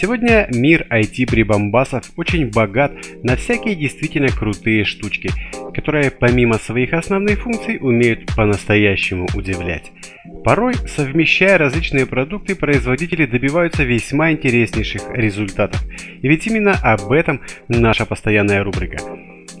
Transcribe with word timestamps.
Сегодня 0.00 0.46
мир 0.54 0.86
IT-прибамбасов 0.90 2.12
очень 2.16 2.50
богат 2.52 2.92
на 3.24 3.34
всякие 3.34 3.74
действительно 3.74 4.28
крутые 4.28 4.84
штучки, 4.84 5.28
которые 5.74 6.12
помимо 6.12 6.54
своих 6.54 6.92
основных 6.92 7.40
функций 7.40 7.78
умеют 7.80 8.26
по-настоящему 8.36 9.26
удивлять. 9.34 9.90
Порой, 10.44 10.74
совмещая 10.86 11.58
различные 11.58 12.06
продукты, 12.06 12.54
производители 12.54 13.26
добиваются 13.26 13.82
весьма 13.82 14.30
интереснейших 14.30 15.02
результатов. 15.14 15.84
И 16.22 16.28
ведь 16.28 16.46
именно 16.46 16.74
об 16.80 17.10
этом 17.10 17.40
наша 17.66 18.06
постоянная 18.06 18.62
рубрика. 18.62 18.98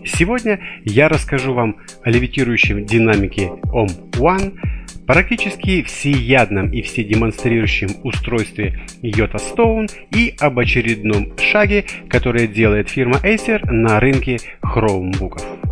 Сегодня 0.04 0.60
я 0.84 1.08
расскажу 1.08 1.52
вам 1.52 1.78
о 2.04 2.10
левитирующем 2.10 2.84
динамике 2.86 3.50
OM1, 3.72 4.77
практически 5.08 5.82
всеядном 5.82 6.70
и 6.70 6.82
вседемонстрирующем 6.82 7.88
устройстве 8.04 8.78
Yota 9.02 9.38
Stone 9.38 9.90
и 10.14 10.34
об 10.38 10.58
очередном 10.58 11.32
шаге, 11.38 11.86
который 12.10 12.46
делает 12.46 12.90
фирма 12.90 13.16
Acer 13.24 13.64
на 13.70 13.98
рынке 14.00 14.36
хроумбуков. 14.62 15.67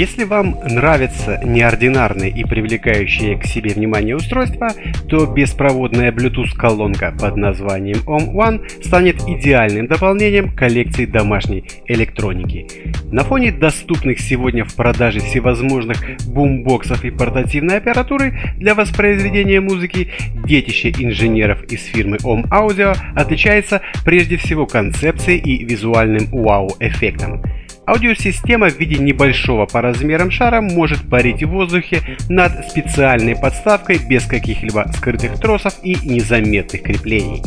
Если 0.00 0.24
вам 0.24 0.56
нравятся 0.64 1.42
неординарные 1.44 2.30
и 2.30 2.42
привлекающие 2.42 3.36
к 3.36 3.44
себе 3.44 3.74
внимание 3.74 4.16
устройства, 4.16 4.68
то 5.10 5.26
беспроводная 5.26 6.10
Bluetooth 6.10 6.56
колонка 6.56 7.14
под 7.20 7.36
названием 7.36 7.98
OM 8.06 8.32
One 8.32 8.82
станет 8.82 9.20
идеальным 9.28 9.88
дополнением 9.88 10.56
коллекции 10.56 11.04
домашней 11.04 11.64
электроники. 11.84 12.66
На 13.12 13.24
фоне 13.24 13.52
доступных 13.52 14.20
сегодня 14.20 14.64
в 14.64 14.74
продаже 14.74 15.20
всевозможных 15.20 15.98
бумбоксов 16.28 17.04
и 17.04 17.10
портативной 17.10 17.76
аппаратуры 17.76 18.54
для 18.56 18.74
воспроизведения 18.74 19.60
музыки, 19.60 20.08
детище 20.46 20.94
инженеров 20.98 21.62
из 21.64 21.84
фирмы 21.84 22.16
OM 22.24 22.48
Audio 22.48 22.96
отличается 23.14 23.82
прежде 24.06 24.38
всего 24.38 24.64
концепцией 24.64 25.40
и 25.40 25.62
визуальным 25.62 26.24
вау-эффектом. 26.32 27.42
Аудиосистема 27.90 28.70
в 28.70 28.78
виде 28.78 28.98
небольшого 28.98 29.66
по 29.66 29.80
размерам 29.82 30.30
шара 30.30 30.60
может 30.60 31.10
парить 31.10 31.42
в 31.42 31.48
воздухе 31.48 32.02
над 32.28 32.68
специальной 32.68 33.34
подставкой 33.34 33.98
без 33.98 34.26
каких-либо 34.26 34.88
скрытых 34.96 35.40
тросов 35.40 35.74
и 35.82 35.96
незаметных 36.04 36.82
креплений. 36.82 37.42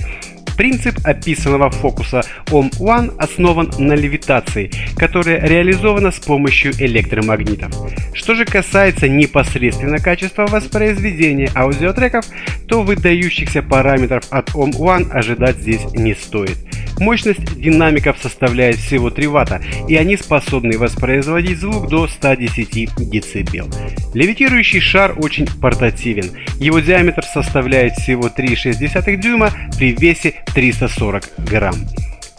Принцип 0.58 0.96
описанного 1.06 1.70
фокуса 1.70 2.24
OM1 2.48 3.16
основан 3.20 3.72
на 3.78 3.94
левитации, 3.94 4.70
которая 4.98 5.40
реализована 5.40 6.12
с 6.12 6.20
помощью 6.20 6.74
электромагнитов. 6.74 7.72
Что 8.14 8.36
же 8.36 8.44
касается 8.44 9.08
непосредственно 9.08 10.00
качества 10.00 10.46
воспроизведения 10.46 11.50
аудиотреков, 11.56 12.26
то 12.68 12.84
выдающихся 12.84 13.64
параметров 13.64 14.26
от 14.30 14.50
OM1 14.50 15.10
ожидать 15.10 15.56
здесь 15.56 15.86
не 15.94 16.14
стоит. 16.14 16.58
Мощность 17.00 17.60
динамиков 17.60 18.18
составляет 18.22 18.76
всего 18.78 19.10
3 19.10 19.28
Вт, 19.28 19.62
и 19.90 19.96
они 19.96 20.18
способны 20.18 20.78
воспроизводить 20.78 21.60
звук 21.60 21.90
до 21.90 22.08
110 22.08 22.90
дБ. 22.96 24.14
Левитирующий 24.14 24.80
шар 24.80 25.16
очень 25.18 25.48
портативен. 25.60 26.32
Его 26.60 26.80
диаметр 26.80 27.24
составляет 27.24 27.94
всего 27.94 28.24
3,6 28.28 29.16
дюйма 29.18 29.52
при 29.78 29.92
весе 29.94 30.36
340 30.54 31.24
грамм. 31.50 31.76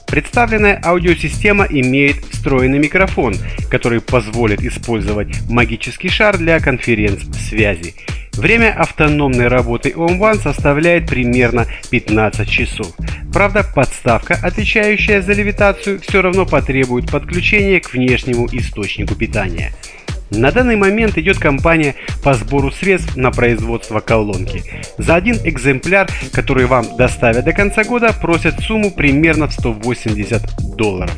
Представленная 0.07 0.81
аудиосистема 0.85 1.67
имеет 1.69 2.25
встроенный 2.27 2.79
микрофон, 2.79 3.35
который 3.71 4.01
позволит 4.01 4.63
использовать 4.63 5.35
магический 5.49 6.09
шар 6.09 6.39
для 6.39 6.61
конференц-связи. 6.61 7.95
Время 8.37 8.75
автономной 8.77 9.49
работы 9.49 9.91
OM1 9.91 10.43
составляет 10.43 11.07
примерно 11.07 11.67
15 11.91 12.49
часов. 12.49 12.93
Правда, 13.33 13.65
подставка, 13.65 14.39
отвечающая 14.43 15.23
за 15.23 15.33
левитацию, 15.33 16.01
все 16.01 16.21
равно 16.21 16.45
потребует 16.45 17.11
подключения 17.11 17.81
к 17.81 17.93
внешнему 17.93 18.47
источнику 18.53 19.15
питания. 19.15 19.73
На 20.31 20.51
данный 20.51 20.77
момент 20.77 21.17
идет 21.17 21.39
кампания 21.39 21.95
по 22.23 22.35
сбору 22.35 22.73
средств 22.73 23.17
на 23.17 23.31
производство 23.31 24.01
колонки. 24.01 24.65
За 24.99 25.15
один 25.15 25.37
экземпляр, 25.45 26.09
который 26.33 26.67
вам 26.67 26.97
доставят 26.97 27.45
до 27.45 27.53
конца 27.53 27.85
года, 27.85 28.13
просят 28.21 28.59
сумму 28.61 28.91
примерно 28.91 29.47
в 29.47 29.53
180 29.53 30.77
долларов. 30.77 31.15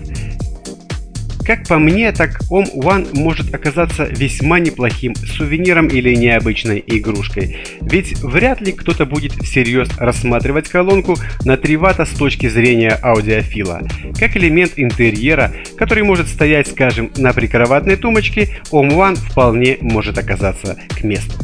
Как 1.47 1.63
по 1.69 1.79
мне, 1.79 2.11
так 2.11 2.41
Om 2.51 2.75
One 2.75 3.17
может 3.17 3.55
оказаться 3.55 4.05
весьма 4.05 4.59
неплохим 4.59 5.15
сувениром 5.15 5.87
или 5.87 6.13
необычной 6.17 6.83
игрушкой. 6.85 7.59
Ведь 7.81 8.19
вряд 8.21 8.61
ли 8.61 8.73
кто-то 8.73 9.07
будет 9.07 9.33
всерьез 9.33 9.89
рассматривать 9.97 10.69
колонку 10.69 11.15
на 11.45 11.57
3 11.57 11.77
Вт 11.77 12.01
с 12.01 12.19
точки 12.19 12.49
зрения 12.49 12.99
аудиофила. 13.01 13.83
Как 14.19 14.37
элемент 14.37 14.73
интерьера, 14.75 15.53
который 15.77 16.03
может 16.03 16.27
стоять, 16.27 16.67
скажем, 16.67 17.13
на 17.17 17.33
прикроватной 17.33 17.95
тумбочке, 17.95 18.49
Om 18.73 18.89
One 18.91 19.15
вполне 19.15 19.79
может 19.81 20.19
оказаться 20.19 20.77
к 20.99 21.05
месту. 21.05 21.37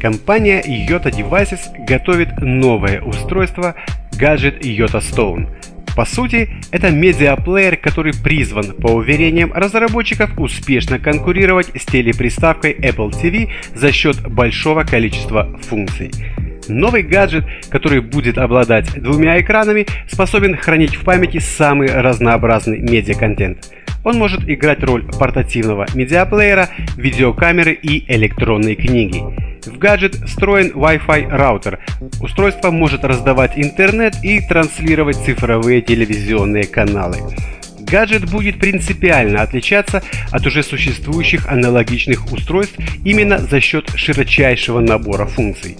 Компания 0.00 0.62
Yota 0.62 1.10
Devices 1.10 1.60
готовит 1.86 2.28
новое 2.40 3.00
устройство 3.02 3.74
гаджет 4.16 4.64
Yota 4.64 5.00
Stone. 5.00 5.48
По 5.96 6.04
сути, 6.04 6.50
это 6.72 6.90
медиаплеер, 6.90 7.78
который 7.78 8.12
призван, 8.12 8.72
по 8.72 8.88
уверениям 8.88 9.52
разработчиков, 9.54 10.38
успешно 10.38 10.98
конкурировать 10.98 11.70
с 11.74 11.86
телеприставкой 11.86 12.74
Apple 12.74 13.10
TV 13.10 13.50
за 13.74 13.92
счет 13.92 14.20
большого 14.28 14.84
количества 14.84 15.58
функций. 15.62 16.10
Новый 16.68 17.02
гаджет, 17.02 17.44
который 17.70 18.00
будет 18.00 18.36
обладать 18.36 18.92
двумя 19.00 19.40
экранами, 19.40 19.86
способен 20.06 20.56
хранить 20.56 20.96
в 20.96 21.04
памяти 21.04 21.38
самый 21.38 21.88
разнообразный 21.88 22.80
медиаконтент. 22.80 23.72
Он 24.04 24.18
может 24.18 24.48
играть 24.48 24.84
роль 24.84 25.04
портативного 25.18 25.86
медиаплеера, 25.94 26.68
видеокамеры 26.96 27.72
и 27.72 28.04
электронной 28.12 28.74
книги. 28.74 29.22
В 29.66 29.78
гаджет 29.78 30.14
встроен 30.14 30.72
Wi-Fi 30.72 31.28
раутер. 31.28 31.80
Устройство 32.20 32.70
может 32.70 33.04
раздавать 33.04 33.52
интернет 33.56 34.14
и 34.22 34.40
транслировать 34.40 35.16
цифровые 35.16 35.82
телевизионные 35.82 36.66
каналы. 36.66 37.18
Гаджет 37.86 38.28
будет 38.28 38.58
принципиально 38.58 39.42
отличаться 39.42 40.02
от 40.32 40.44
уже 40.46 40.62
существующих 40.62 41.46
аналогичных 41.46 42.32
устройств 42.32 42.76
именно 43.04 43.38
за 43.38 43.60
счет 43.60 43.90
широчайшего 43.94 44.80
набора 44.80 45.26
функций. 45.26 45.76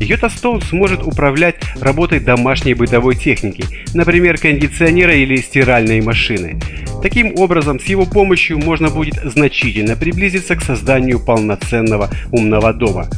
Йота 0.00 0.28
Stone 0.28 0.64
сможет 0.64 1.02
управлять 1.02 1.56
работой 1.78 2.20
домашней 2.20 2.72
бытовой 2.72 3.14
техники, 3.14 3.64
например, 3.92 4.38
кондиционера 4.38 5.14
или 5.14 5.36
стиральной 5.36 6.00
машины. 6.00 6.58
Таким 7.02 7.38
образом, 7.38 7.78
с 7.78 7.84
его 7.84 8.06
помощью 8.06 8.58
можно 8.58 8.88
будет 8.88 9.16
значительно 9.22 9.96
приблизиться 9.96 10.56
к 10.56 10.62
созданию 10.62 11.20
полноценного 11.20 12.08
умного 12.32 12.72
дома. 12.72 13.08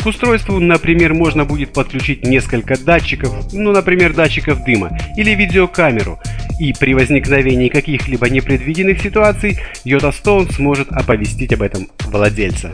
К 0.00 0.06
устройству, 0.06 0.60
например, 0.60 1.12
можно 1.12 1.44
будет 1.44 1.72
подключить 1.72 2.24
несколько 2.24 2.78
датчиков, 2.78 3.52
ну, 3.52 3.72
например, 3.72 4.14
датчиков 4.14 4.64
дыма 4.64 4.96
или 5.16 5.32
видеокамеру, 5.32 6.20
и 6.58 6.72
при 6.72 6.94
возникновении 6.94 7.68
каких-либо 7.68 8.28
непредвиденных 8.28 9.00
ситуаций 9.00 9.58
Йота 9.84 10.08
Stone 10.08 10.52
сможет 10.52 10.90
оповестить 10.90 11.52
об 11.52 11.62
этом 11.62 11.88
владельца. 12.06 12.72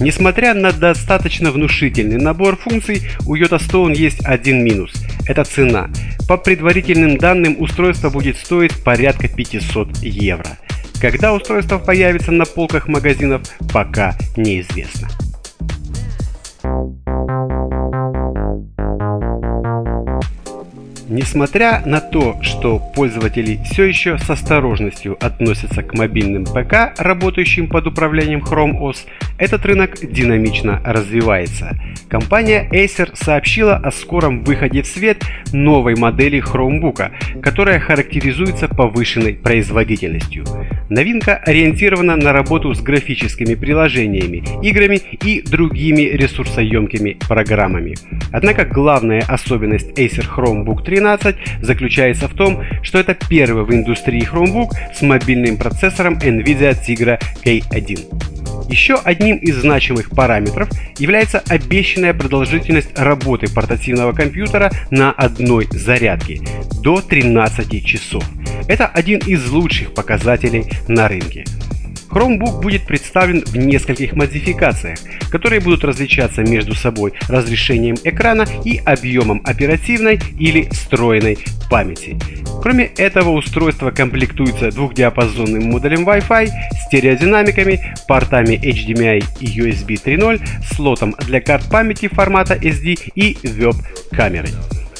Несмотря 0.00 0.54
на 0.54 0.72
достаточно 0.72 1.50
внушительный 1.50 2.18
набор 2.18 2.56
функций, 2.56 3.02
у 3.26 3.34
Yota 3.34 3.58
Stone 3.58 3.96
есть 3.96 4.24
один 4.24 4.64
минус– 4.64 4.92
это 5.28 5.44
цена. 5.44 5.90
По 6.26 6.36
предварительным 6.38 7.18
данным, 7.18 7.56
устройство 7.58 8.08
будет 8.08 8.36
стоить 8.36 8.72
порядка 8.82 9.28
500 9.28 9.98
евро. 10.02 10.58
Когда 11.00 11.34
устройство 11.34 11.78
появится 11.78 12.32
на 12.32 12.44
полках 12.44 12.88
магазинов, 12.88 13.42
пока 13.72 14.16
неизвестно. 14.36 15.08
Несмотря 21.08 21.82
на 21.86 22.00
то, 22.00 22.36
что 22.42 22.78
пользователи 22.78 23.58
все 23.64 23.84
еще 23.84 24.18
с 24.18 24.28
осторожностью 24.28 25.16
относятся 25.24 25.82
к 25.82 25.94
мобильным 25.94 26.44
ПК, 26.44 26.92
работающим 26.98 27.66
под 27.66 27.86
управлением 27.86 28.40
Chrome 28.40 28.78
OS, 28.78 29.06
этот 29.38 29.64
рынок 29.64 29.96
динамично 30.02 30.82
развивается. 30.84 31.78
Компания 32.08 32.68
Acer 32.70 33.10
сообщила 33.14 33.76
о 33.76 33.90
скором 33.90 34.44
выходе 34.44 34.82
в 34.82 34.86
свет 34.86 35.24
новой 35.52 35.96
модели 35.96 36.42
Chromebook, 36.42 37.40
которая 37.40 37.80
характеризуется 37.80 38.68
повышенной 38.68 39.32
производительностью. 39.32 40.44
Новинка 40.88 41.36
ориентирована 41.36 42.16
на 42.16 42.32
работу 42.32 42.72
с 42.72 42.80
графическими 42.80 43.54
приложениями, 43.54 44.42
играми 44.62 45.00
и 45.22 45.42
другими 45.42 46.02
ресурсоемкими 46.02 47.18
программами. 47.28 47.94
Однако 48.32 48.64
главная 48.64 49.22
особенность 49.28 49.90
Acer 49.98 50.26
Chromebook 50.34 50.82
13 50.82 51.36
заключается 51.60 52.28
в 52.28 52.34
том, 52.34 52.64
что 52.82 52.98
это 52.98 53.14
первый 53.28 53.64
в 53.64 53.72
индустрии 53.72 54.26
Chromebook 54.26 54.70
с 54.94 55.02
мобильным 55.02 55.58
процессором 55.58 56.14
NVIDIA 56.14 56.74
Tegra 56.74 57.20
K1. 57.44 58.38
Еще 58.68 58.96
одним 59.02 59.36
из 59.36 59.56
значимых 59.56 60.10
параметров 60.10 60.68
является 60.98 61.42
обещанная 61.48 62.12
продолжительность 62.12 62.98
работы 62.98 63.52
портативного 63.52 64.12
компьютера 64.12 64.70
на 64.90 65.10
одной 65.12 65.66
зарядке– 65.70 66.40
до 66.82 67.00
13 67.00 67.84
часов. 67.84 68.24
Это 68.68 68.86
один 68.86 69.20
из 69.20 69.50
лучших 69.50 69.94
показателей 69.94 70.66
на 70.86 71.08
рынке. 71.08 71.44
Chromebook 72.10 72.62
будет 72.62 72.86
представлен 72.86 73.44
в 73.44 73.56
нескольких 73.56 74.14
модификациях, 74.14 74.98
которые 75.30 75.60
будут 75.60 75.84
различаться 75.84 76.42
между 76.42 76.74
собой 76.74 77.12
разрешением 77.28 77.96
экрана 78.04 78.46
и 78.64 78.80
объемом 78.84 79.42
оперативной 79.44 80.18
или 80.38 80.68
встроенной 80.70 81.38
памяти. 81.70 82.18
Кроме 82.62 82.86
этого, 82.96 83.30
устройство 83.30 83.90
комплектуется 83.90 84.70
двухдиапазонным 84.70 85.70
модулем 85.70 86.08
Wi-Fi, 86.08 86.48
стереодинамиками, 86.86 87.94
портами 88.08 88.54
HDMI 88.54 89.24
и 89.40 89.60
USB 89.60 90.02
3.0, 90.02 90.40
слотом 90.72 91.14
для 91.26 91.40
карт 91.40 91.70
памяти 91.70 92.08
формата 92.08 92.54
SD 92.54 93.12
и 93.14 93.36
веб-камерой. 93.46 94.50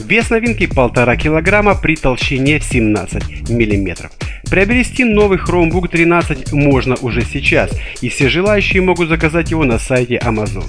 Вес 0.01 0.31
новинки 0.31 0.65
1,5 0.65 1.17
кг 1.17 1.81
при 1.83 1.97
толщине 1.97 2.61
17 2.61 3.51
мм. 3.51 4.11
Приобрести 4.51 5.05
новый 5.05 5.39
Chromebook 5.39 5.89
13 5.89 6.53
можно 6.53 6.97
уже 7.03 7.23
сейчас, 7.23 7.71
и 8.01 8.09
все 8.09 8.29
желающие 8.29 8.81
могут 8.81 9.09
заказать 9.09 9.51
его 9.51 9.65
на 9.65 9.79
сайте 9.79 10.17
Amazon. 10.17 10.65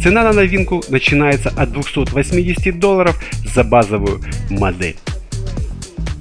Цена 0.00 0.22
на 0.22 0.32
новинку 0.32 0.82
начинается 0.88 1.48
от 1.48 1.72
280 1.72 2.78
долларов 2.78 3.20
за 3.44 3.64
базовую 3.64 4.20
модель. 4.50 4.96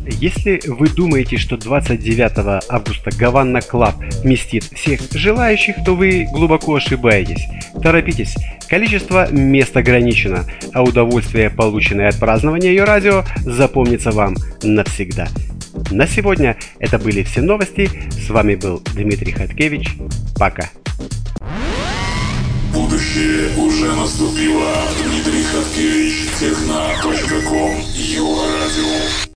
Если 0.06 0.62
вы 0.68 0.90
думаете, 0.90 1.38
что 1.38 1.58
29 1.58 2.64
августа 2.70 3.12
Havana 3.18 3.62
Club 3.62 3.96
вместит 4.24 4.66
всех 4.66 5.02
желающих, 5.12 5.76
то 5.86 5.96
вы 5.96 6.28
глубоко 6.32 6.76
ошибаетесь. 6.76 7.46
Торопитесь, 7.82 8.36
количество 8.68 9.32
мест 9.32 9.76
ограничено, 9.76 10.46
а 10.74 10.84
удовольствие, 10.84 11.50
полученное 11.50 12.10
от 12.10 12.20
празднования 12.20 12.70
ее 12.70 12.84
радио, 12.84 13.24
запомнится 13.46 14.12
вам 14.12 14.36
навсегда. 14.62 15.28
На 15.92 16.08
сегодня 16.08 16.58
это 16.80 17.00
были 17.00 17.24
все 17.24 17.42
новости. 17.42 17.90
С 18.12 18.30
вами 18.30 18.56
был 18.56 18.82
Дмитрий 18.94 19.32
Хаткевич. 19.32 19.96
Пока. 20.38 20.70
Будущее 22.74 23.56
уже 23.58 23.96
наступило. 23.96 24.74
Дмитрий 25.04 25.44
Хаткевич. 25.44 26.14
Радио. 28.50 29.24